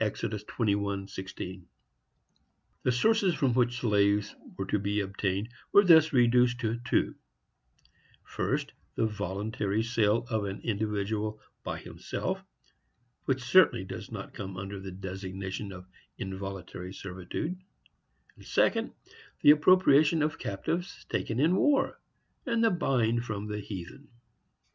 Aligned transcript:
—Exodus 0.00 0.44
21:16. 0.44 1.64
The 2.84 2.90
sources 2.90 3.34
from 3.34 3.52
which 3.52 3.80
slaves 3.80 4.34
were 4.56 4.64
to 4.64 4.78
be 4.78 5.00
obtained 5.00 5.50
were 5.72 5.84
thus 5.84 6.14
reduced 6.14 6.58
to 6.60 6.78
two: 6.82 7.14
first, 8.24 8.72
the 8.94 9.04
voluntary 9.04 9.82
sale 9.82 10.24
of 10.30 10.46
an 10.46 10.62
individual 10.62 11.38
by 11.62 11.80
himself, 11.80 12.42
which 13.26 13.42
certainly 13.42 13.84
does 13.84 14.10
not 14.10 14.32
come 14.32 14.56
under 14.56 14.80
the 14.80 14.90
designation 14.90 15.70
of 15.70 15.84
involuntary 16.16 16.94
servitude; 16.94 17.60
second, 18.40 18.94
the 19.42 19.50
appropriation 19.50 20.22
of 20.22 20.38
captives 20.38 21.04
taken 21.10 21.38
in 21.38 21.56
war, 21.56 22.00
and 22.46 22.64
the 22.64 22.70
buying 22.70 23.20
from 23.20 23.48
the 23.48 23.60
heathen. 23.60 24.08